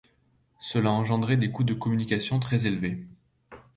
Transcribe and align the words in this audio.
Cela 0.59 0.91
engendrait 0.91 1.37
des 1.37 1.51
coûts 1.51 1.63
de 1.63 1.75
communication 1.75 2.39
très 2.39 2.65
élevés. 2.65 3.05